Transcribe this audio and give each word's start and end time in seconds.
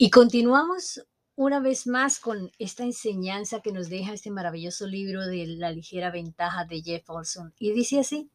Y 0.00 0.10
continuamos 0.10 1.04
una 1.34 1.58
vez 1.58 1.88
más 1.88 2.20
con 2.20 2.52
esta 2.60 2.84
enseñanza 2.84 3.62
que 3.62 3.72
nos 3.72 3.88
deja 3.88 4.12
este 4.12 4.30
maravilloso 4.30 4.86
libro 4.86 5.26
de 5.26 5.44
La 5.48 5.72
ligera 5.72 6.12
ventaja 6.12 6.64
de 6.64 6.82
Jeff 6.82 7.10
Olson. 7.10 7.52
Y 7.58 7.72
dice 7.72 7.98
así, 7.98 8.30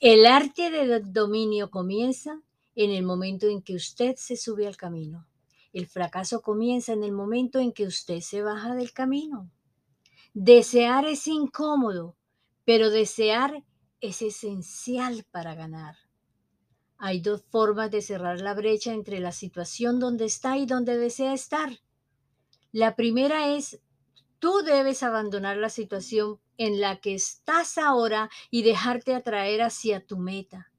el 0.00 0.24
arte 0.24 0.70
del 0.70 1.12
dominio 1.12 1.70
comienza 1.70 2.40
en 2.74 2.92
el 2.92 3.02
momento 3.02 3.46
en 3.46 3.60
que 3.60 3.74
usted 3.74 4.16
se 4.16 4.38
sube 4.38 4.66
al 4.66 4.78
camino. 4.78 5.26
El 5.74 5.86
fracaso 5.86 6.40
comienza 6.40 6.94
en 6.94 7.04
el 7.04 7.12
momento 7.12 7.58
en 7.58 7.72
que 7.72 7.86
usted 7.86 8.20
se 8.20 8.40
baja 8.40 8.74
del 8.74 8.94
camino. 8.94 9.50
Desear 10.32 11.04
es 11.04 11.26
incómodo, 11.26 12.16
pero 12.64 12.88
desear 12.88 13.64
es 14.00 14.22
esencial 14.22 15.26
para 15.30 15.54
ganar. 15.54 15.96
Hay 17.02 17.22
dos 17.22 17.42
formas 17.48 17.90
de 17.90 18.02
cerrar 18.02 18.42
la 18.42 18.52
brecha 18.52 18.92
entre 18.92 19.20
la 19.20 19.32
situación 19.32 19.98
donde 19.98 20.26
está 20.26 20.58
y 20.58 20.66
donde 20.66 20.98
desea 20.98 21.32
estar. 21.32 21.70
La 22.72 22.94
primera 22.94 23.48
es, 23.56 23.80
tú 24.38 24.60
debes 24.66 25.02
abandonar 25.02 25.56
la 25.56 25.70
situación 25.70 26.40
en 26.58 26.78
la 26.78 27.00
que 27.00 27.14
estás 27.14 27.78
ahora 27.78 28.28
y 28.50 28.64
dejarte 28.64 29.14
atraer 29.14 29.62
hacia 29.62 30.04
tu 30.06 30.18
meta. 30.18 30.70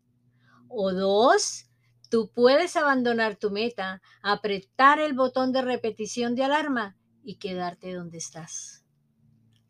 O 0.68 0.94
dos, 0.94 1.66
tú 2.12 2.30
puedes 2.32 2.76
abandonar 2.76 3.36
tu 3.36 3.50
meta, 3.50 4.00
apretar 4.22 5.00
el 5.00 5.14
botón 5.14 5.52
de 5.52 5.64
repetición 5.64 6.36
de 6.36 6.44
alarma 6.44 6.98
y 7.24 7.38
quedarte 7.38 7.94
donde 7.94 8.20
estás. 8.20 8.86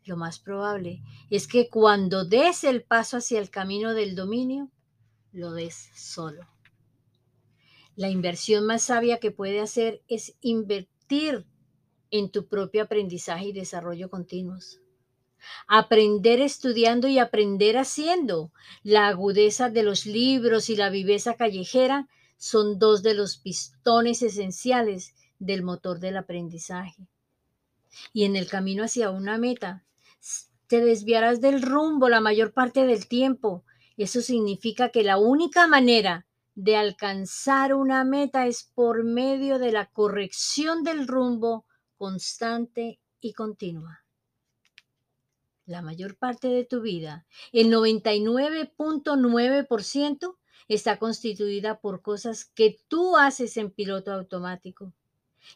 Lo 0.04 0.18
más 0.18 0.38
probable 0.38 1.02
es 1.30 1.48
que 1.48 1.70
cuando 1.70 2.26
des 2.26 2.62
el 2.64 2.84
paso 2.84 3.16
hacia 3.16 3.38
el 3.40 3.48
camino 3.48 3.94
del 3.94 4.14
dominio, 4.14 4.70
lo 5.32 5.52
des 5.52 5.90
solo. 5.94 6.46
La 7.96 8.08
inversión 8.08 8.64
más 8.64 8.82
sabia 8.82 9.18
que 9.18 9.30
puede 9.30 9.60
hacer 9.60 10.02
es 10.08 10.34
invertir 10.40 11.46
en 12.10 12.30
tu 12.30 12.46
propio 12.46 12.82
aprendizaje 12.82 13.46
y 13.46 13.52
desarrollo 13.52 14.10
continuos. 14.10 14.80
Aprender 15.66 16.40
estudiando 16.40 17.08
y 17.08 17.18
aprender 17.18 17.76
haciendo. 17.76 18.52
La 18.82 19.08
agudeza 19.08 19.70
de 19.70 19.82
los 19.82 20.06
libros 20.06 20.70
y 20.70 20.76
la 20.76 20.88
viveza 20.88 21.34
callejera 21.34 22.08
son 22.36 22.78
dos 22.78 23.02
de 23.02 23.14
los 23.14 23.36
pistones 23.38 24.22
esenciales 24.22 25.14
del 25.38 25.62
motor 25.62 25.98
del 26.00 26.16
aprendizaje. 26.16 27.08
Y 28.12 28.24
en 28.24 28.36
el 28.36 28.48
camino 28.48 28.84
hacia 28.84 29.10
una 29.10 29.38
meta, 29.38 29.84
te 30.66 30.80
desviarás 30.80 31.40
del 31.40 31.60
rumbo 31.60 32.08
la 32.08 32.20
mayor 32.20 32.52
parte 32.52 32.86
del 32.86 33.06
tiempo. 33.06 33.64
Eso 33.96 34.20
significa 34.20 34.90
que 34.90 35.02
la 35.02 35.18
única 35.18 35.66
manera 35.66 36.26
de 36.54 36.76
alcanzar 36.76 37.74
una 37.74 38.04
meta 38.04 38.46
es 38.46 38.70
por 38.74 39.02
medio 39.04 39.58
de 39.58 39.72
la 39.72 39.86
corrección 39.86 40.84
del 40.84 41.08
rumbo 41.08 41.64
constante 41.96 43.00
y 43.20 43.32
continua. 43.32 44.04
La 45.66 45.80
mayor 45.80 46.16
parte 46.16 46.48
de 46.48 46.64
tu 46.64 46.80
vida, 46.80 47.24
el 47.52 47.68
99.9%, 47.68 50.36
está 50.68 50.98
constituida 50.98 51.80
por 51.80 52.02
cosas 52.02 52.44
que 52.44 52.78
tú 52.88 53.16
haces 53.16 53.56
en 53.56 53.70
piloto 53.70 54.12
automático. 54.12 54.92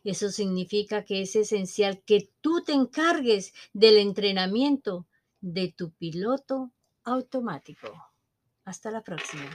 Eso 0.04 0.30
significa 0.30 1.04
que 1.04 1.22
es 1.22 1.34
esencial 1.36 2.02
que 2.02 2.30
tú 2.40 2.62
te 2.62 2.72
encargues 2.72 3.52
del 3.72 3.98
entrenamiento 3.98 5.06
de 5.40 5.72
tu 5.76 5.90
piloto 5.90 6.70
automático. 7.04 8.15
Hasta 8.66 8.90
la 8.90 9.00
próxima. 9.02 9.48